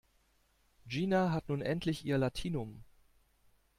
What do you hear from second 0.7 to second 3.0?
Gina hat nun endlich ihr Latinum.